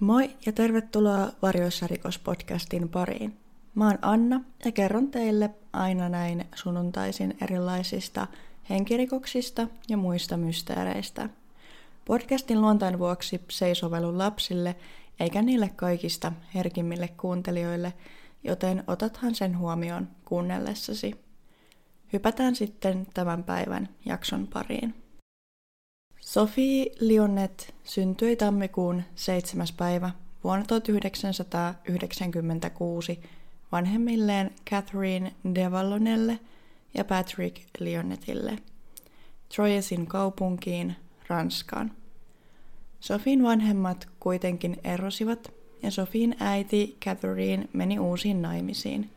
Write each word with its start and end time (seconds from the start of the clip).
Moi 0.00 0.30
ja 0.46 0.52
tervetuloa 0.52 1.28
Varjoissa 1.42 1.86
rikospodcastin 1.86 2.88
pariin. 2.88 3.36
Mä 3.74 3.86
oon 3.86 3.98
Anna 4.02 4.40
ja 4.64 4.72
kerron 4.72 5.10
teille 5.10 5.50
aina 5.72 6.08
näin 6.08 6.44
sunnuntaisin 6.54 7.36
erilaisista 7.42 8.26
henkirikoksista 8.70 9.68
ja 9.88 9.96
muista 9.96 10.36
mysteereistä. 10.36 11.28
Podcastin 12.04 12.60
luontain 12.60 12.98
vuoksi 12.98 13.40
se 13.50 13.66
ei 13.66 13.74
sovellu 13.74 14.18
lapsille 14.18 14.76
eikä 15.20 15.42
niille 15.42 15.70
kaikista 15.76 16.32
herkimmille 16.54 17.08
kuuntelijoille, 17.08 17.92
joten 18.44 18.84
otathan 18.86 19.34
sen 19.34 19.58
huomioon 19.58 20.08
kuunnellessasi. 20.24 21.14
Hypätään 22.12 22.56
sitten 22.56 23.06
tämän 23.14 23.44
päivän 23.44 23.88
jakson 24.04 24.46
pariin. 24.46 25.03
Sophie 26.24 26.86
Lionnet 27.00 27.74
syntyi 27.84 28.36
tammikuun 28.36 29.02
7. 29.14 29.66
päivä 29.76 30.10
vuonna 30.44 30.64
1996 30.64 33.20
vanhemmilleen 33.72 34.50
Catherine 34.70 35.34
Devallonelle 35.54 36.38
ja 36.94 37.04
Patrick 37.04 37.56
Lionetille 37.78 38.58
Troyesin 39.54 40.06
kaupunkiin 40.06 40.96
Ranskaan. 41.28 41.92
Sofin 43.00 43.42
vanhemmat 43.42 44.08
kuitenkin 44.20 44.76
erosivat 44.84 45.52
ja 45.82 45.90
Sofin 45.90 46.36
äiti 46.40 46.96
Catherine 47.04 47.68
meni 47.72 47.98
uusiin 47.98 48.42
naimisiin. 48.42 49.10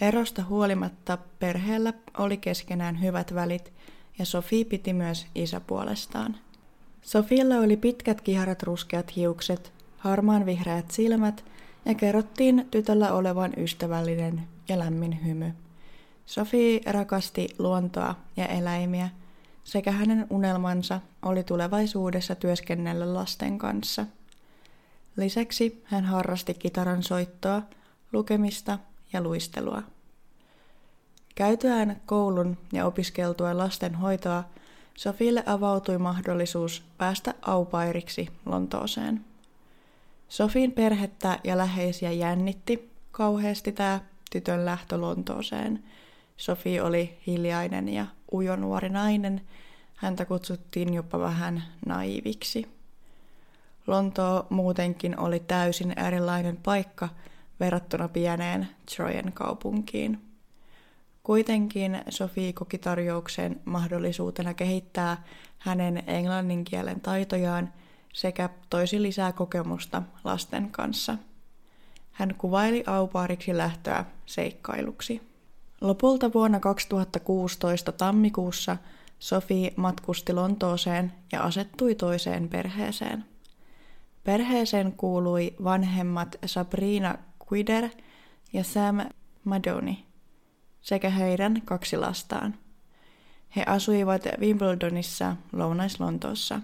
Erosta 0.00 0.44
huolimatta 0.44 1.18
perheellä 1.38 1.92
oli 2.18 2.36
keskenään 2.36 3.02
hyvät 3.02 3.34
välit 3.34 3.72
ja 4.20 4.26
Sophie 4.26 4.64
piti 4.64 4.92
myös 4.92 5.26
isäpuolestaan. 5.34 6.36
Sofiella 7.02 7.54
oli 7.54 7.76
pitkät 7.76 8.20
kiharat 8.20 8.62
ruskeat 8.62 9.16
hiukset, 9.16 9.72
harmaan 9.98 10.46
vihreät 10.46 10.90
silmät 10.90 11.44
ja 11.84 11.94
kerrottiin 11.94 12.68
tytöllä 12.70 13.12
olevan 13.12 13.52
ystävällinen 13.56 14.42
ja 14.68 14.78
lämmin 14.78 15.24
hymy. 15.24 15.52
Sophie 16.26 16.80
rakasti 16.86 17.48
luontoa 17.58 18.14
ja 18.36 18.46
eläimiä, 18.46 19.08
sekä 19.64 19.92
hänen 19.92 20.26
unelmansa 20.30 21.00
oli 21.22 21.44
tulevaisuudessa 21.44 22.34
työskennellä 22.34 23.14
lasten 23.14 23.58
kanssa. 23.58 24.06
Lisäksi 25.16 25.82
hän 25.84 26.04
harrasti 26.04 26.54
kitaran 26.54 27.02
soittoa, 27.02 27.62
lukemista 28.12 28.78
ja 29.12 29.20
luistelua. 29.20 29.82
Käytyään 31.40 32.00
koulun 32.06 32.56
ja 32.72 32.86
opiskeltua 32.86 33.58
lastenhoitoa, 33.58 34.44
Sofille 34.96 35.42
avautui 35.46 35.98
mahdollisuus 35.98 36.82
päästä 36.98 37.34
aupairiksi 37.42 38.28
Lontooseen. 38.46 39.24
Sofin 40.28 40.72
perhettä 40.72 41.38
ja 41.44 41.58
läheisiä 41.58 42.12
jännitti 42.12 42.90
kauheasti 43.12 43.72
tämä 43.72 44.00
tytön 44.30 44.64
lähtö 44.64 45.00
Lontooseen. 45.00 45.84
Sofi 46.36 46.80
oli 46.80 47.18
hiljainen 47.26 47.88
ja 47.88 48.06
ujo 48.32 48.56
nuori 48.56 48.88
nainen. 48.88 49.40
Häntä 49.96 50.24
kutsuttiin 50.24 50.94
jopa 50.94 51.20
vähän 51.20 51.62
naiviksi. 51.86 52.66
Lontoo 53.86 54.46
muutenkin 54.50 55.18
oli 55.18 55.40
täysin 55.40 55.98
erilainen 55.98 56.56
paikka 56.56 57.08
verrattuna 57.60 58.08
pieneen 58.08 58.68
Trojen 58.96 59.32
kaupunkiin. 59.32 60.29
Kuitenkin 61.22 62.02
Sofi 62.08 62.52
koki 62.52 62.78
tarjouksen 62.78 63.60
mahdollisuutena 63.64 64.54
kehittää 64.54 65.24
hänen 65.58 66.02
englannin 66.06 66.64
kielen 66.64 67.00
taitojaan 67.00 67.72
sekä 68.12 68.48
toisi 68.70 69.02
lisää 69.02 69.32
kokemusta 69.32 70.02
lasten 70.24 70.70
kanssa. 70.70 71.16
Hän 72.12 72.34
kuvaili 72.38 72.84
aupaariksi 72.86 73.56
lähtöä 73.56 74.04
seikkailuksi. 74.26 75.22
Lopulta 75.80 76.32
vuonna 76.32 76.60
2016 76.60 77.92
tammikuussa 77.92 78.76
Sofi 79.18 79.72
matkusti 79.76 80.32
Lontooseen 80.32 81.12
ja 81.32 81.42
asettui 81.42 81.94
toiseen 81.94 82.48
perheeseen. 82.48 83.24
Perheeseen 84.24 84.92
kuului 84.92 85.54
vanhemmat 85.64 86.36
Sabrina 86.46 87.18
Quider 87.50 87.88
ja 88.52 88.64
Sam 88.64 89.00
Madoni 89.44 90.09
sekä 90.80 91.10
heidän 91.10 91.62
kaksi 91.64 91.96
lastaan. 91.96 92.54
He 93.56 93.64
asuivat 93.66 94.22
Wimbledonissa 94.40 95.36
Lounais-Lontoossa. 95.52 96.60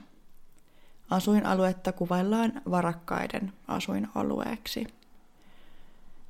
Asuinaluetta 1.10 1.92
kuvaillaan 1.92 2.62
varakkaiden 2.70 3.52
asuinalueeksi. 3.68 4.86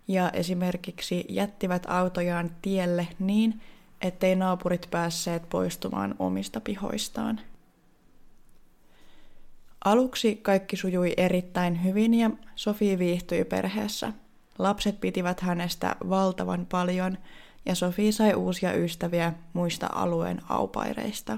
ja 0.07 0.29
esimerkiksi 0.29 1.25
jättivät 1.29 1.83
autojaan 1.87 2.51
tielle 2.61 3.07
niin, 3.19 3.61
ettei 4.01 4.35
naapurit 4.35 4.87
päässeet 4.91 5.49
poistumaan 5.49 6.15
omista 6.19 6.61
pihoistaan. 6.61 7.39
Aluksi 9.85 10.35
kaikki 10.35 10.77
sujui 10.77 11.13
erittäin 11.17 11.83
hyvin 11.83 12.13
ja 12.13 12.29
Sofi 12.55 12.99
viihtyi 12.99 13.45
perheessä. 13.45 14.13
Lapset 14.59 15.01
pitivät 15.01 15.39
hänestä 15.39 15.95
valtavan 16.09 16.67
paljon 16.71 17.17
ja 17.65 17.75
Sofi 17.75 18.11
sai 18.11 18.33
uusia 18.33 18.73
ystäviä 18.73 19.33
muista 19.53 19.89
alueen 19.91 20.41
aupaireista. 20.49 21.37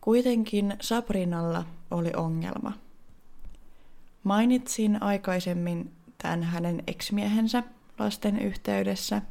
Kuitenkin 0.00 0.76
Sabrinalla 0.80 1.64
oli 1.90 2.12
ongelma. 2.16 2.72
Mainitsin 4.24 5.02
aikaisemmin 5.02 5.92
tämän 6.18 6.42
hänen 6.42 6.82
eksmiehensä 6.86 7.62
lasten 7.98 8.38
yhteydessä, 8.38 9.22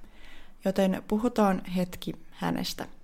joten 0.65 1.03
puhutaan 1.07 1.65
hetki 1.65 2.13
hänestä. 2.31 2.94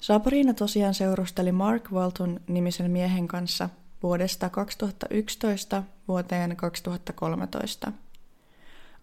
Sabrina 0.00 0.54
tosiaan 0.54 0.94
seurusteli 0.94 1.52
Mark 1.52 1.92
Walton 1.92 2.40
nimisen 2.48 2.90
miehen 2.90 3.28
kanssa 3.28 3.68
vuodesta 4.02 4.48
2011 4.48 5.82
vuoteen 6.08 6.56
2013. 6.56 7.92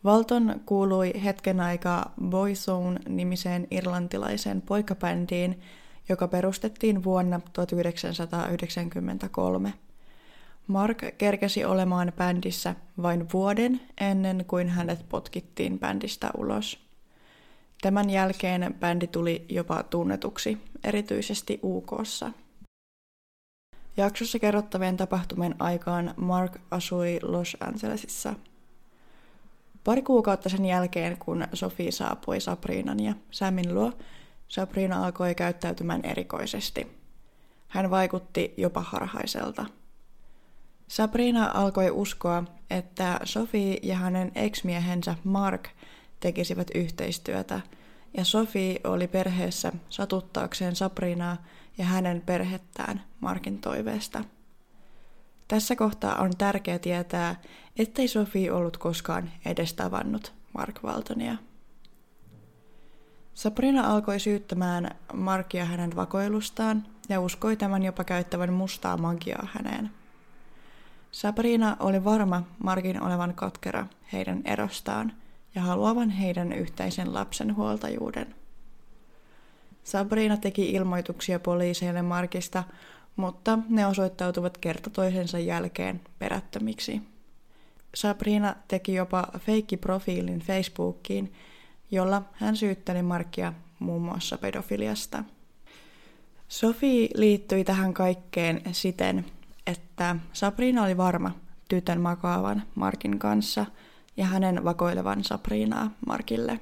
Walton 0.05 0.61
kuului 0.65 1.23
hetken 1.23 1.59
aikaa 1.59 2.13
Boyzone 2.29 2.99
nimiseen 3.09 3.67
irlantilaiseen 3.71 4.61
poikabändiin, 4.61 5.61
joka 6.09 6.27
perustettiin 6.27 7.03
vuonna 7.03 7.39
1993. 7.53 9.73
Mark 10.67 11.03
kerkesi 11.17 11.65
olemaan 11.65 12.13
bändissä 12.17 12.75
vain 13.01 13.27
vuoden 13.33 13.81
ennen 14.01 14.45
kuin 14.47 14.69
hänet 14.69 15.09
potkittiin 15.09 15.79
bändistä 15.79 16.29
ulos. 16.37 16.86
Tämän 17.81 18.09
jälkeen 18.09 18.75
bändi 18.79 19.07
tuli 19.07 19.45
jopa 19.49 19.83
tunnetuksi, 19.83 20.57
erityisesti 20.83 21.59
UKssa. 21.63 22.31
Jaksossa 23.97 24.39
kerrottavien 24.39 24.97
tapahtumien 24.97 25.55
aikaan 25.59 26.13
Mark 26.17 26.57
asui 26.71 27.19
Los 27.21 27.57
Angelesissa. 27.59 28.33
Pari 29.83 30.01
kuukautta 30.01 30.49
sen 30.49 30.65
jälkeen, 30.65 31.17
kun 31.17 31.47
Sofi 31.53 31.91
saapui 31.91 32.41
Sabrinan 32.41 32.99
ja 32.99 33.13
Samin 33.31 33.75
luo, 33.75 33.91
Sabrina 34.47 35.05
alkoi 35.05 35.35
käyttäytymään 35.35 36.05
erikoisesti. 36.05 36.87
Hän 37.67 37.89
vaikutti 37.89 38.53
jopa 38.57 38.81
harhaiselta. 38.81 39.65
Sabrina 40.87 41.51
alkoi 41.53 41.91
uskoa, 41.91 42.43
että 42.69 43.19
Sofi 43.23 43.79
ja 43.83 43.95
hänen 43.95 44.31
ex-miehensä 44.35 45.15
Mark 45.23 45.69
tekisivät 46.19 46.67
yhteistyötä, 46.75 47.61
ja 48.17 48.23
Sofi 48.23 48.79
oli 48.83 49.07
perheessä 49.07 49.71
satuttaakseen 49.89 50.75
Sabrinaa 50.75 51.37
ja 51.77 51.85
hänen 51.85 52.21
perhettään 52.25 53.03
Markin 53.19 53.59
toiveesta. 53.59 54.23
Tässä 55.47 55.75
kohtaa 55.75 56.15
on 56.15 56.31
tärkeää 56.37 56.79
tietää, 56.79 57.35
ettei 57.77 58.07
Sofi 58.07 58.49
ollut 58.49 58.77
koskaan 58.77 59.31
edes 59.45 59.73
tavannut 59.73 60.33
Mark 60.53 60.83
Waltonia. 60.83 61.35
Sabrina 63.33 63.93
alkoi 63.93 64.19
syyttämään 64.19 64.95
Markia 65.13 65.65
hänen 65.65 65.95
vakoilustaan 65.95 66.83
ja 67.09 67.19
uskoi 67.21 67.57
tämän 67.57 67.83
jopa 67.83 68.03
käyttävän 68.03 68.53
mustaa 68.53 68.97
magiaa 68.97 69.47
häneen. 69.53 69.89
Sabrina 71.11 71.77
oli 71.79 72.03
varma 72.03 72.43
Markin 72.63 73.03
olevan 73.03 73.33
katkera 73.33 73.87
heidän 74.13 74.41
erostaan 74.45 75.13
ja 75.55 75.61
haluavan 75.61 76.09
heidän 76.09 76.53
yhteisen 76.53 77.13
lapsen 77.13 77.55
huoltajuuden. 77.55 78.35
Sabrina 79.83 80.37
teki 80.37 80.71
ilmoituksia 80.71 81.39
poliiseille 81.39 82.01
Markista, 82.01 82.63
mutta 83.15 83.59
ne 83.69 83.87
osoittautuvat 83.87 84.57
kerta 84.57 84.89
toisensa 84.89 85.39
jälkeen 85.39 86.01
perättömiksi. 86.19 87.01
Sabrina 87.95 88.55
teki 88.67 88.93
jopa 88.93 89.27
feikkiprofiilin 89.37 90.39
Facebookiin, 90.39 91.33
jolla 91.91 92.21
hän 92.33 92.55
syytteli 92.55 93.01
Markia 93.01 93.53
muun 93.79 94.01
muassa 94.01 94.37
pedofiliasta. 94.37 95.23
Sofi 96.47 97.09
liittyi 97.15 97.63
tähän 97.63 97.93
kaikkeen 97.93 98.61
siten, 98.71 99.25
että 99.67 100.15
Sabrina 100.33 100.83
oli 100.83 100.97
varma 100.97 101.31
tytön 101.69 102.01
makaavan 102.01 102.63
Markin 102.75 103.19
kanssa 103.19 103.65
ja 104.17 104.25
hänen 104.25 104.63
vakoilevan 104.63 105.23
Sabrinaa 105.23 105.91
Markille. 106.07 106.59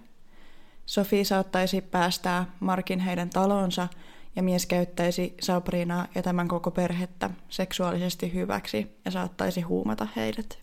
Sofi 0.85 1.25
saattaisi 1.25 1.81
päästää 1.81 2.45
Markin 2.59 2.99
heidän 2.99 3.29
talonsa 3.29 3.87
ja 4.35 4.43
mies 4.43 4.65
käyttäisi 4.65 5.35
Sabrinaa 5.41 6.07
ja 6.15 6.23
tämän 6.23 6.47
koko 6.47 6.71
perhettä 6.71 7.29
seksuaalisesti 7.49 8.33
hyväksi 8.33 8.97
ja 9.05 9.11
saattaisi 9.11 9.61
huumata 9.61 10.07
heidät. 10.15 10.59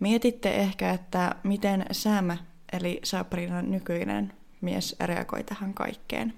Mietitte 0.00 0.54
ehkä, 0.54 0.90
että 0.90 1.34
miten 1.42 1.86
Sam, 1.92 2.38
eli 2.72 3.00
Sabrinan 3.04 3.70
nykyinen 3.70 4.32
mies, 4.60 4.96
reagoi 5.00 5.44
tähän 5.44 5.74
kaikkeen. 5.74 6.34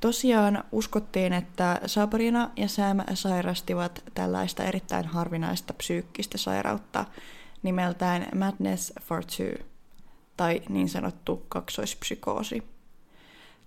Tosiaan 0.00 0.64
uskottiin, 0.72 1.32
että 1.32 1.80
Sabrina 1.86 2.50
ja 2.56 2.68
Sam 2.68 2.98
sairastivat 3.14 4.02
tällaista 4.14 4.64
erittäin 4.64 5.06
harvinaista 5.06 5.74
psyykkistä 5.74 6.38
sairautta 6.38 7.04
nimeltään 7.62 8.26
Madness 8.34 8.92
for 9.00 9.24
Two, 9.24 9.66
tai 10.36 10.62
niin 10.68 10.88
sanottu 10.88 11.46
kaksoispsykoosi. 11.48 12.62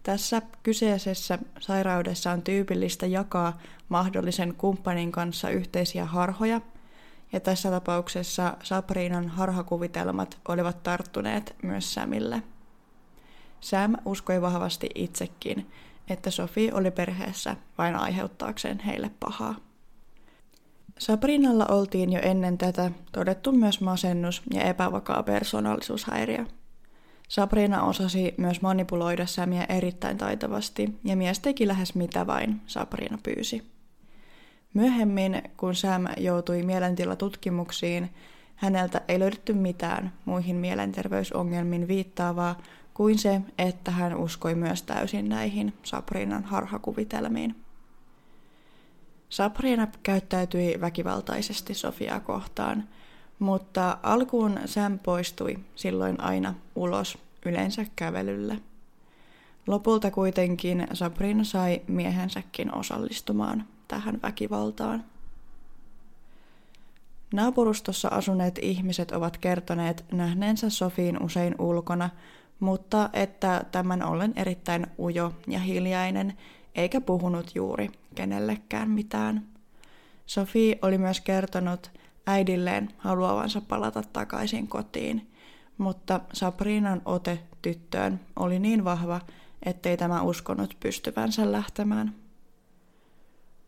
Tässä 0.04 0.42
kyseisessä 0.64 1.40
sairaudessa 1.60 2.32
on 2.32 2.42
tyypillistä 2.42 3.06
jakaa 3.06 3.60
mahdollisen 3.90 4.56
kumppanin 4.56 5.12
kanssa 5.12 5.50
yhteisiä 5.50 6.06
harhoja, 6.06 6.62
ja 7.34 7.40
tässä 7.40 7.70
tapauksessa 7.70 8.58
Sabrinan 8.64 9.28
harhakuvitelmat 9.28 10.38
olivat 10.48 10.84
tarttuneet 10.84 11.56
myös 11.64 11.94
Samille. 11.94 12.44
Sam 13.60 13.94
uskoi 14.06 14.42
vahvasti 14.42 14.90
itsekin, 14.96 15.72
että 16.10 16.32
Sofi 16.32 16.72
oli 16.72 16.92
perheessä 16.92 17.56
vain 17.78 17.96
aiheuttaakseen 17.96 18.80
heille 18.80 19.12
pahaa. 19.20 19.56
Sabrinalla 21.00 21.66
oltiin 21.66 22.14
jo 22.14 22.20
ennen 22.22 22.58
tätä 22.58 22.92
todettu 23.12 23.52
myös 23.52 23.82
masennus 23.82 24.42
ja 24.54 24.62
epävakaa 24.62 25.24
persoonallisuushäiriö. 25.24 26.46
Sabrina 27.30 27.84
osasi 27.84 28.34
myös 28.38 28.62
manipuloida 28.62 29.26
Samia 29.26 29.66
erittäin 29.70 30.18
taitavasti 30.18 31.00
ja 31.04 31.16
mies 31.16 31.40
teki 31.40 31.68
lähes 31.68 31.96
mitä 31.96 32.28
vain 32.28 32.62
Sabrina 32.68 33.18
pyysi. 33.24 33.64
Myöhemmin, 34.74 35.44
kun 35.58 35.76
Sam 35.76 36.06
joutui 36.18 36.64
mielentilatutkimuksiin, 36.64 38.10
häneltä 38.56 39.02
ei 39.08 39.20
löydetty 39.20 39.54
mitään 39.54 40.14
muihin 40.26 40.56
mielenterveysongelmiin 40.56 41.88
viittaavaa 41.88 42.62
kuin 42.94 43.20
se, 43.20 43.42
että 43.58 43.92
hän 43.92 44.18
uskoi 44.18 44.56
myös 44.56 44.84
täysin 44.84 45.30
näihin 45.30 45.74
Sabrinan 45.84 46.44
harhakuvitelmiin. 46.44 47.65
Sabrina 49.30 49.88
käyttäytyi 50.04 50.82
väkivaltaisesti 50.82 51.74
Sofiaa 51.74 52.20
kohtaan, 52.20 52.84
mutta 53.40 53.98
alkuun 54.04 54.60
Sam 54.66 55.00
poistui 55.00 55.60
silloin 55.76 56.22
aina 56.22 56.54
ulos, 56.76 57.18
yleensä 57.46 57.86
kävelylle. 57.96 58.60
Lopulta 59.68 60.12
kuitenkin 60.12 60.88
Sabrina 60.94 61.44
sai 61.44 61.82
miehensäkin 61.88 62.76
osallistumaan 62.76 63.68
tähän 63.88 64.20
väkivaltaan. 64.24 65.04
Naapurustossa 67.34 68.08
asuneet 68.08 68.60
ihmiset 68.62 69.12
ovat 69.12 69.38
kertoneet 69.38 70.06
nähneensä 70.12 70.70
Sofiin 70.70 71.24
usein 71.24 71.56
ulkona, 71.60 72.10
mutta 72.60 73.10
että 73.14 73.66
tämän 73.72 74.04
ollen 74.04 74.34
erittäin 74.36 74.88
ujo 75.00 75.34
ja 75.48 75.60
hiljainen, 75.60 76.38
eikä 76.76 77.02
puhunut 77.02 77.52
juuri 77.56 77.90
kenellekään 78.16 78.90
mitään. 78.90 79.48
Sofi 80.26 80.80
oli 80.82 80.98
myös 80.98 81.22
kertonut 81.22 81.92
äidilleen 82.28 82.90
haluavansa 82.98 83.62
palata 83.62 84.04
takaisin 84.14 84.68
kotiin, 84.68 85.32
mutta 85.78 86.20
Sabrinan 86.34 87.02
ote 87.06 87.40
tyttöön 87.62 88.20
oli 88.36 88.60
niin 88.60 88.84
vahva, 88.84 89.22
ettei 89.66 89.98
tämä 89.98 90.22
uskonut 90.22 90.78
pystyvänsä 90.80 91.52
lähtemään. 91.52 92.16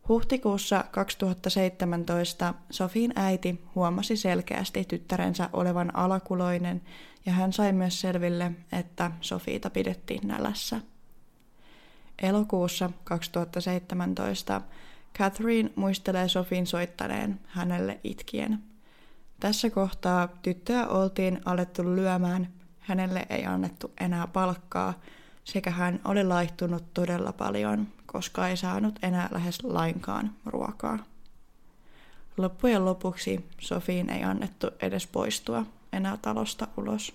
Huhtikuussa 0.09 0.83
2017 0.91 2.53
Sofin 2.69 3.13
äiti 3.15 3.61
huomasi 3.75 4.17
selkeästi 4.17 4.83
tyttärensä 4.83 5.49
olevan 5.53 5.95
alakuloinen 5.95 6.81
ja 7.25 7.31
hän 7.31 7.53
sai 7.53 7.73
myös 7.73 8.01
selville, 8.01 8.51
että 8.71 9.11
Sofiita 9.21 9.69
pidettiin 9.69 10.27
nälässä. 10.27 10.81
Elokuussa 12.21 12.89
2017 13.03 14.61
Catherine 15.17 15.71
muistelee 15.75 16.27
Sofin 16.27 16.67
soittaneen 16.67 17.39
hänelle 17.47 17.99
itkien. 18.03 18.63
Tässä 19.39 19.69
kohtaa 19.69 20.27
tyttöä 20.41 20.87
oltiin 20.87 21.41
alettu 21.45 21.95
lyömään, 21.95 22.49
hänelle 22.79 23.25
ei 23.29 23.45
annettu 23.45 23.91
enää 23.99 24.27
palkkaa, 24.27 24.93
sekä 25.43 25.71
hän 25.71 25.99
oli 26.05 26.23
laihtunut 26.23 26.93
todella 26.93 27.33
paljon, 27.33 27.87
koska 28.05 28.47
ei 28.47 28.57
saanut 28.57 28.99
enää 29.01 29.29
lähes 29.31 29.63
lainkaan 29.63 30.33
ruokaa. 30.45 30.99
Loppujen 32.37 32.85
lopuksi 32.85 33.45
Sofiin 33.59 34.09
ei 34.09 34.23
annettu 34.23 34.67
edes 34.81 35.07
poistua 35.07 35.65
enää 35.93 36.17
talosta 36.17 36.67
ulos. 36.77 37.13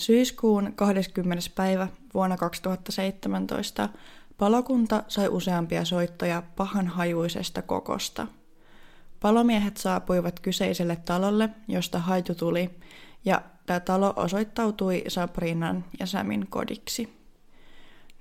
Syyskuun 0.00 0.72
20. 0.76 1.44
päivä 1.54 1.88
vuonna 2.14 2.36
2017 2.36 3.88
palokunta 4.38 5.02
sai 5.08 5.28
useampia 5.28 5.84
soittoja 5.84 6.42
pahanhajuisesta 6.56 7.62
kokosta. 7.62 8.26
Palomiehet 9.20 9.76
saapuivat 9.76 10.40
kyseiselle 10.40 10.96
talolle, 10.96 11.48
josta 11.68 11.98
haitu 11.98 12.34
tuli, 12.34 12.70
ja 13.24 13.42
tämä 13.66 13.80
talo 13.80 14.12
osoittautui 14.16 15.04
Sabrinan 15.08 15.84
ja 16.00 16.06
Samin 16.06 16.46
kodiksi. 16.50 17.16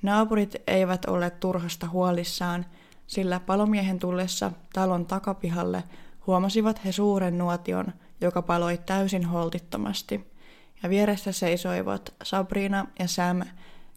Naapurit 0.02 0.56
eivät 0.68 1.06
olleet 1.06 1.40
turhasta 1.40 1.90
huolissaan, 1.90 2.66
sillä 3.08 3.40
palomiehen 3.40 4.00
tullessa 4.00 4.52
talon 4.74 5.06
takapihalle 5.06 5.84
huomasivat 6.28 6.86
he 6.86 6.92
suuren 6.92 7.38
nuotion, 7.38 7.94
joka 8.22 8.42
paloi 8.42 8.80
täysin 8.86 9.26
holtittomasti– 9.26 10.26
ja 10.84 10.90
vieressä 10.90 11.32
seisoivat 11.32 12.14
Sabrina 12.24 12.88
ja 13.00 13.08
Sam 13.08 13.42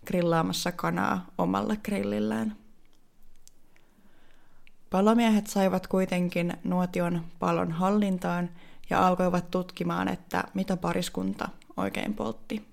grillaamassa 0.06 0.72
kanaa 0.72 1.26
omalla 1.38 1.76
grillillään. 1.76 2.56
Palomiehet 4.90 5.46
saivat 5.46 5.86
kuitenkin 5.86 6.52
nuotion 6.64 7.24
palon 7.38 7.72
hallintaan 7.72 8.50
ja 8.90 9.06
alkoivat 9.06 9.50
tutkimaan, 9.50 10.08
että 10.08 10.44
mitä 10.54 10.76
pariskunta 10.76 11.48
oikein 11.76 12.14
poltti. 12.14 12.68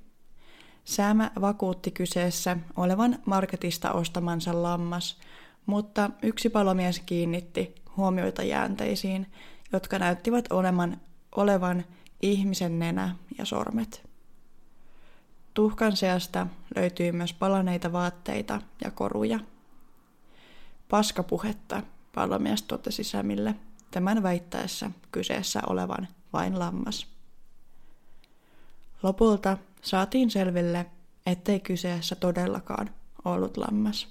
Sam 0.84 1.18
vakuutti 1.42 1.92
kyseessä 1.92 2.58
olevan 2.76 3.20
marketista 3.26 3.92
ostamansa 3.92 4.64
lammas, 4.64 5.20
mutta 5.66 6.10
yksi 6.22 6.50
palomies 6.50 7.00
kiinnitti 7.00 7.76
huomioita 7.98 8.44
jäänteisiin, 8.44 9.28
jotka 9.74 10.00
näyttivät 10.00 10.52
olevan, 10.52 11.02
olevan 11.36 11.86
ihmisen 12.22 12.80
nenä 12.80 13.16
ja 13.38 13.46
sormet. 13.46 14.10
Tuhkan 15.54 15.98
seasta 15.98 16.48
löytyy 16.76 17.12
myös 17.12 17.34
palaneita 17.34 17.92
vaatteita 17.92 18.62
ja 18.84 18.92
koruja. 18.92 19.40
Paskapuhetta 20.90 21.84
palomies 22.16 22.64
totesi 22.64 23.04
Sämille 23.04 23.56
tämän 23.92 24.24
väittäessä 24.24 24.92
kyseessä 25.12 25.62
olevan 25.68 26.08
vain 26.34 26.60
lammas. 26.60 27.08
Lopulta 29.04 29.58
saatiin 29.82 30.32
selville, 30.32 30.86
ettei 31.26 31.60
kyseessä 31.60 32.16
todellakaan 32.16 32.90
ollut 33.26 33.58
lammas, 33.58 34.08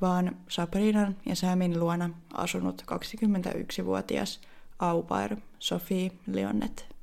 vaan 0.00 0.36
Sabrinan 0.48 1.16
ja 1.26 1.36
Samin 1.36 1.80
luona 1.80 2.10
asunut 2.34 2.82
21-vuotias 2.82 4.40
au 4.78 5.02
pair 5.02 5.36
Sophie 5.58 6.10
Leonnet. 6.26 6.97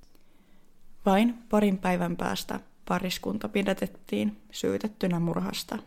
Vain 1.05 1.43
parin 1.49 1.77
päivän 1.77 2.17
päästä 2.17 2.59
pariskunta 2.87 3.49
pidätettiin 3.49 4.41
syytettynä 4.51 5.19
murhasta. 5.19 5.77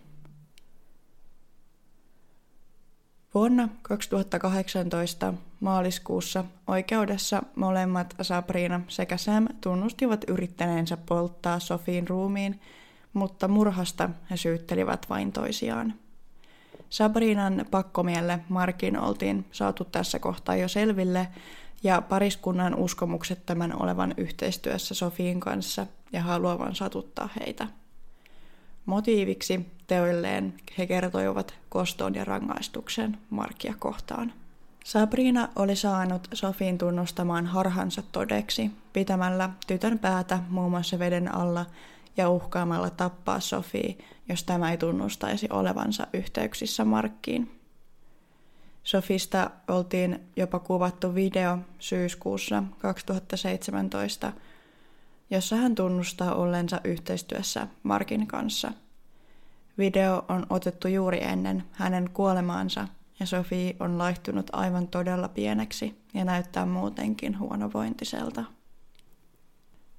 Vuonna 3.35 3.69
2018 3.83 5.35
maaliskuussa 5.61 6.45
oikeudessa 6.67 7.43
molemmat 7.57 8.15
Sabrina 8.23 8.81
sekä 8.89 9.17
Sam 9.17 9.47
tunnustivat 9.61 10.25
yrittäneensä 10.29 10.97
polttaa 10.97 11.59
Sofiin 11.59 12.09
ruumiin, 12.09 12.61
mutta 13.13 13.49
murhasta 13.49 14.11
he 14.31 14.37
syyttelivät 14.37 15.07
vain 15.11 15.33
toisiaan. 15.33 15.95
Sabrinan 16.91 17.67
pakkomielle 17.71 18.41
Markin 18.49 18.99
oltiin 18.99 19.45
saatu 19.53 19.85
tässä 19.85 20.19
kohtaa 20.19 20.57
jo 20.57 20.69
selville, 20.69 21.29
ja 21.83 22.01
pariskunnan 22.01 22.75
uskomukset 22.75 23.47
tämän 23.47 23.83
olevan 23.83 24.15
yhteistyössä 24.17 24.95
Sofiin 24.95 25.41
kanssa 25.41 25.87
ja 26.13 26.23
haluavan 26.23 26.75
satuttaa 26.75 27.29
heitä. 27.41 27.67
Motiiviksi 28.87 29.67
teoilleen 29.87 30.55
he 30.79 30.87
kertoivat 30.87 31.55
koston 31.69 32.15
ja 32.15 32.25
rangaistuksen 32.25 33.19
Markia 33.31 33.75
kohtaan. 33.79 34.33
Sabrina 34.85 35.49
oli 35.57 35.77
saanut 35.77 36.29
Sofin 36.33 36.79
tunnustamaan 36.79 37.47
harhansa 37.47 38.03
todeksi, 38.13 38.71
pitämällä 38.93 39.51
tytön 39.67 39.99
päätä 39.99 40.39
muun 40.49 40.71
muassa 40.71 40.99
veden 40.99 41.35
alla 41.35 41.67
ja 42.17 42.31
uhkaamalla 42.31 42.91
tappaa 42.91 43.41
Sofii, 43.41 43.99
jos 44.29 44.45
tämä 44.45 44.71
ei 44.71 44.77
tunnustaisi 44.77 45.47
olevansa 45.51 46.07
yhteyksissä 46.13 46.85
Markkiin. 46.85 47.58
Sofista 48.88 49.50
oltiin 49.68 50.21
jopa 50.37 50.59
kuvattu 50.59 51.14
video 51.14 51.59
syyskuussa 51.78 52.62
2017, 52.78 54.33
jossa 55.30 55.57
hän 55.57 55.75
tunnustaa 55.75 56.35
ollensa 56.35 56.80
yhteistyössä 56.85 57.66
Markin 57.83 58.26
kanssa. 58.26 58.73
Video 59.78 60.25
on 60.28 60.47
otettu 60.50 60.88
juuri 60.88 61.23
ennen 61.23 61.64
hänen 61.73 62.11
kuolemaansa 62.11 62.88
ja 63.21 63.26
Sofi 63.26 63.76
on 63.80 63.99
laihtunut 63.99 64.50
aivan 64.52 64.88
todella 64.88 65.28
pieneksi 65.28 66.02
ja 66.14 66.25
näyttää 66.25 66.66
muutenkin 66.66 67.38
huonovointiselta. 67.38 68.45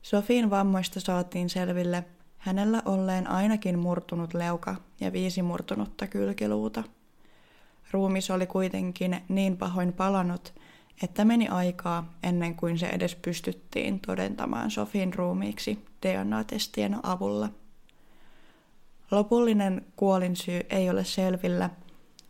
Sofiin 0.02 0.50
vammoista 0.50 1.00
saatiin 1.00 1.50
selville 1.50 2.06
hänellä 2.38 2.82
olleen 2.86 3.30
ainakin 3.30 3.80
murtunut 3.80 4.34
leuka 4.34 4.76
ja 5.00 5.14
viisi 5.14 5.42
murtunutta 5.42 6.08
kylkiluuta– 6.08 6.84
Ruumis 7.92 8.32
oli 8.32 8.48
kuitenkin 8.48 9.22
niin 9.30 9.58
pahoin 9.58 9.94
palanut, 9.94 10.54
että 11.04 11.26
meni 11.26 11.48
aikaa 11.48 12.14
ennen 12.24 12.56
kuin 12.56 12.80
se 12.80 12.88
edes 12.88 13.16
pystyttiin 13.16 14.00
todentamaan 14.00 14.72
Sofin 14.72 15.14
ruumiiksi 15.14 15.86
DNA-testien 16.06 17.06
avulla. 17.06 17.50
Lopullinen 19.12 19.86
kuolinsyy 19.96 20.62
ei 20.70 20.90
ole 20.90 21.04
selvillä, 21.04 21.70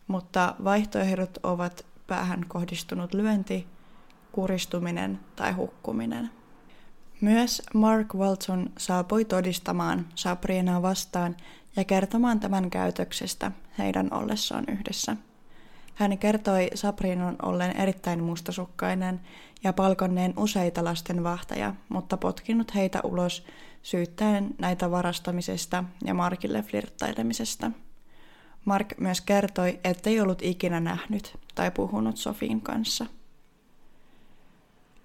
mutta 0.06 0.54
vaihtoehdot 0.64 1.38
ovat 1.42 1.86
päähän 2.06 2.44
kohdistunut 2.48 3.14
lyönti, 3.14 3.66
kuristuminen 4.32 5.20
tai 5.36 5.52
hukkuminen. 5.52 6.30
Myös 7.20 7.62
Mark 7.74 8.14
Walton 8.14 8.70
saapui 8.78 9.24
todistamaan 9.24 10.08
Sabrinaa 10.14 10.82
vastaan 10.82 11.36
ja 11.76 11.84
kertomaan 11.84 12.40
tämän 12.40 12.70
käytöksestä 12.70 13.52
heidän 13.78 14.08
ollessaan 14.12 14.64
yhdessä– 14.68 15.16
hän 15.94 16.18
kertoi 16.18 16.70
Sabrinan 16.74 17.36
ollen 17.42 17.76
erittäin 17.76 18.24
mustasukkainen 18.24 19.20
ja 19.64 19.72
palkonneen 19.72 20.34
useita 20.36 20.84
lasten 20.84 21.24
vahtaja, 21.24 21.74
mutta 21.88 22.16
potkinut 22.16 22.74
heitä 22.74 23.00
ulos 23.04 23.44
syyttäen 23.82 24.54
näitä 24.58 24.90
varastamisesta 24.90 25.84
ja 26.04 26.14
Markille 26.14 26.62
flirttailemisesta. 26.62 27.70
Mark 28.64 28.98
myös 28.98 29.20
kertoi, 29.20 29.80
ettei 29.84 30.20
ollut 30.20 30.42
ikinä 30.42 30.80
nähnyt 30.80 31.38
tai 31.54 31.70
puhunut 31.70 32.16
Sofin 32.16 32.60
kanssa. 32.60 33.06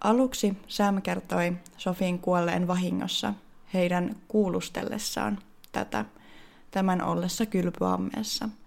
Aluksi 0.02 0.58
Sam 0.68 1.02
kertoi 1.02 1.54
Sofin 1.78 2.20
kuolleen 2.20 2.68
vahingossa 2.68 3.34
heidän 3.74 4.16
kuulustellessaan 4.28 5.40
tätä 5.72 6.06
tämän 6.72 7.02
ollessa 7.02 7.46
kylpyammeessa– 7.46 8.50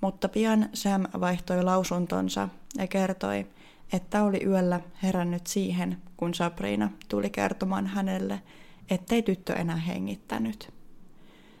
mutta 0.00 0.28
pian 0.28 0.68
Sam 0.72 1.04
vaihtoi 1.20 1.64
lausuntonsa 1.64 2.48
ja 2.76 2.86
kertoi, 2.86 3.46
että 3.92 4.22
oli 4.24 4.44
yöllä 4.44 4.80
herännyt 5.02 5.46
siihen, 5.46 5.98
kun 6.16 6.34
Sabrina 6.34 6.90
tuli 7.08 7.30
kertomaan 7.30 7.86
hänelle, 7.86 8.42
ettei 8.90 9.22
tyttö 9.22 9.52
enää 9.52 9.76
hengittänyt. 9.76 10.72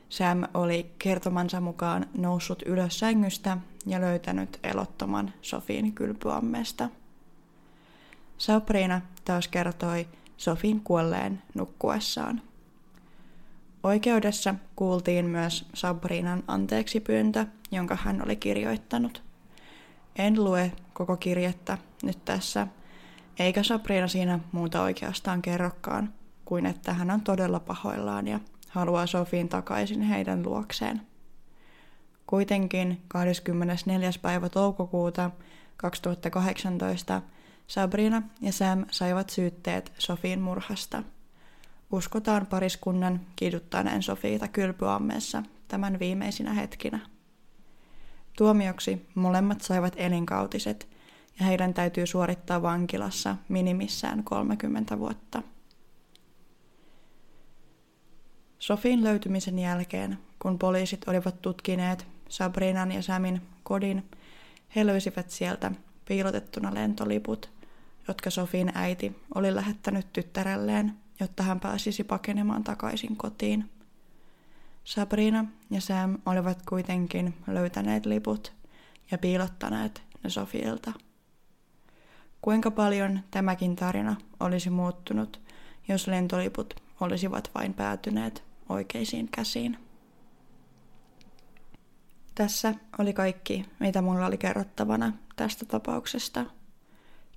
Sam 0.08 0.42
oli 0.54 0.90
kertomansa 0.98 1.60
mukaan 1.60 2.06
noussut 2.14 2.62
ylös 2.66 2.98
sängystä 2.98 3.56
ja 3.86 4.00
löytänyt 4.00 4.60
elottoman 4.62 5.32
Sofin 5.42 5.92
kylpyammesta. 5.92 6.88
Sabrina 8.38 9.00
taas 9.24 9.48
kertoi 9.48 10.08
Sofin 10.36 10.80
kuolleen 10.80 11.42
nukkuessaan. 11.54 12.42
Oikeudessa 13.82 14.54
kuultiin 14.76 15.24
myös 15.24 15.66
Sabrinan 15.74 16.42
anteeksipyyntö, 16.48 17.46
jonka 17.70 17.96
hän 18.02 18.22
oli 18.24 18.36
kirjoittanut. 18.36 19.22
En 20.16 20.44
lue 20.44 20.72
koko 20.92 21.16
kirjettä 21.16 21.78
nyt 22.02 22.24
tässä, 22.24 22.66
eikä 23.38 23.62
Sabrina 23.62 24.08
siinä 24.08 24.38
muuta 24.52 24.82
oikeastaan 24.82 25.42
kerrokaan, 25.42 26.14
kuin 26.44 26.66
että 26.66 26.92
hän 26.92 27.10
on 27.10 27.20
todella 27.20 27.60
pahoillaan 27.60 28.28
ja 28.28 28.40
haluaa 28.68 29.06
Sofiin 29.06 29.48
takaisin 29.48 30.02
heidän 30.02 30.42
luokseen. 30.42 31.00
Kuitenkin 32.26 33.02
24. 33.08 34.10
päivä 34.22 34.48
toukokuuta 34.48 35.30
2018 35.76 37.22
Sabrina 37.66 38.22
ja 38.40 38.52
Sam 38.52 38.84
saivat 38.90 39.30
syytteet 39.30 39.92
Sofiin 39.98 40.40
murhasta– 40.40 41.02
uskotaan 41.92 42.46
pariskunnan 42.46 43.20
kiduttaneen 43.36 44.02
Sofiita 44.02 44.48
kylpyammeessa 44.48 45.42
tämän 45.68 45.98
viimeisinä 45.98 46.52
hetkinä. 46.52 47.00
Tuomioksi 48.40 49.06
molemmat 49.14 49.60
saivat 49.60 49.92
elinkautiset 49.96 50.88
ja 51.38 51.46
heidän 51.46 51.74
täytyy 51.74 52.06
suorittaa 52.06 52.62
vankilassa 52.62 53.36
minimissään 53.48 54.24
30 54.24 54.98
vuotta. 54.98 55.42
Sofin 58.58 59.04
löytymisen 59.04 59.58
jälkeen, 59.58 60.18
kun 60.38 60.58
poliisit 60.58 61.08
olivat 61.08 61.42
tutkineet 61.42 62.06
Sabrinan 62.28 62.92
ja 62.92 63.02
Samin 63.02 63.42
kodin, 63.62 64.04
he 64.76 64.86
löysivät 64.86 65.30
sieltä 65.30 65.72
piilotettuna 66.04 66.74
lentoliput, 66.74 67.50
jotka 68.08 68.30
Sofin 68.30 68.72
äiti 68.74 69.16
oli 69.34 69.54
lähettänyt 69.54 70.12
tyttärelleen 70.12 70.92
jotta 71.20 71.42
hän 71.42 71.60
pääsisi 71.60 72.04
pakenemaan 72.04 72.64
takaisin 72.64 73.16
kotiin. 73.16 73.70
Sabrina 74.90 75.44
ja 75.70 75.80
Sam 75.80 76.18
olivat 76.26 76.58
kuitenkin 76.68 77.34
löytäneet 77.46 78.06
liput 78.06 78.52
ja 79.10 79.18
piilottaneet 79.18 80.02
ne 80.24 80.30
Sofiilta. 80.30 80.92
Kuinka 82.42 82.70
paljon 82.70 83.20
tämäkin 83.30 83.76
tarina 83.76 84.16
olisi 84.40 84.70
muuttunut, 84.70 85.40
jos 85.88 86.06
lentoliput 86.06 86.74
olisivat 87.00 87.50
vain 87.54 87.74
päätyneet 87.74 88.44
oikeisiin 88.68 89.28
käsiin. 89.28 89.78
Tässä 92.34 92.74
oli 92.98 93.12
kaikki, 93.12 93.66
mitä 93.80 94.02
mulla 94.02 94.26
oli 94.26 94.38
kerrottavana 94.38 95.12
tästä 95.36 95.64
tapauksesta. 95.64 96.46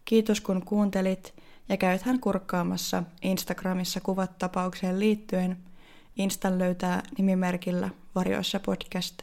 Kiitos 0.06 0.42
kun 0.42 0.66
kuuntelit 0.66 1.34
ja 1.70 1.78
käythän 1.78 2.20
kurkkaamassa 2.20 3.04
Instagramissa 3.22 4.02
kuvat 4.02 4.38
tapaukseen 4.38 5.00
liittyen. 5.00 5.73
Instan 6.18 6.60
löytää 6.60 7.04
nimimerkillä 7.18 7.90
Varjoissa 8.16 8.60
podcast. 8.60 9.22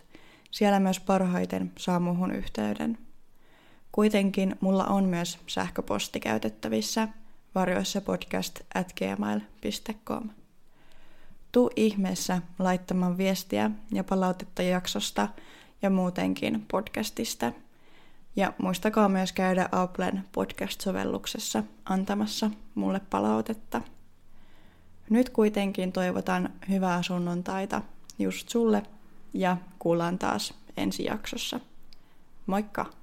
Siellä 0.51 0.81
myös 0.81 1.01
parhaiten 1.01 1.73
saa 1.79 2.01
muuhun 2.01 2.33
yhteyden. 2.33 2.99
Kuitenkin 3.93 4.57
mulla 4.61 4.85
on 4.85 5.05
myös 5.05 5.39
sähköposti 5.47 6.21
käytettävissä 6.21 7.09
varjoissapodcast 7.55 8.61
at 8.75 8.93
gmail.com. 8.93 10.31
Tuu 11.53 11.71
ihmeessä 11.77 12.43
laittamaan 12.59 13.19
viestiä 13.19 13.71
ja 13.93 14.05
palautetta 14.05 14.63
jaksosta 14.63 15.29
ja 15.83 15.91
muutenkin 15.91 16.65
podcastista. 16.71 17.53
Ja 18.37 18.53
muistakaa 18.59 19.09
myös 19.09 19.33
käydä 19.33 19.69
Applen 19.73 20.25
podcast-sovelluksessa 20.33 21.63
antamassa 21.85 22.51
mulle 22.75 23.01
palautetta. 23.11 23.81
Nyt 25.11 25.31
kuitenkin 25.31 25.93
toivotan 25.93 26.53
hyvää 26.69 27.03
sunnuntaita 27.03 27.83
just 28.19 28.49
sulle 28.49 28.83
ja 29.35 29.57
kuullaan 29.79 30.19
taas 30.19 30.55
ensi 30.77 31.05
jaksossa. 31.05 31.61
Moikka! 32.47 33.00